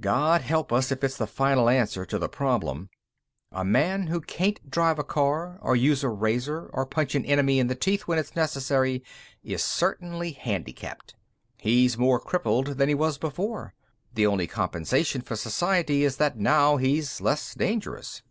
God 0.00 0.40
help 0.40 0.72
us 0.72 0.90
if 0.90 1.04
it's 1.04 1.16
the 1.16 1.26
final 1.28 1.68
answer 1.70 2.04
to 2.04 2.18
the 2.18 2.28
problem! 2.28 2.90
A 3.52 3.64
man 3.64 4.08
who 4.08 4.20
can't 4.20 4.68
drive 4.68 4.98
a 4.98 5.04
car, 5.04 5.56
or 5.62 5.76
use 5.76 6.02
a 6.02 6.08
razor, 6.08 6.66
or 6.72 6.84
punch 6.84 7.14
an 7.14 7.24
enemy 7.24 7.60
in 7.60 7.68
the 7.68 7.76
teeth 7.76 8.08
when 8.08 8.18
it's 8.18 8.34
necessary 8.34 9.04
is 9.44 9.62
certainly 9.62 10.32
handicapped. 10.32 11.14
He's 11.58 11.96
more 11.96 12.18
crippled 12.18 12.76
than 12.76 12.88
he 12.88 12.94
was 12.96 13.18
before. 13.18 13.72
The 14.14 14.26
only 14.26 14.48
compensation 14.48 15.20
for 15.22 15.36
society 15.36 16.02
is 16.02 16.16
that 16.16 16.36
now 16.36 16.78
he's 16.78 17.20
less 17.20 17.54
dangerous. 17.54 18.22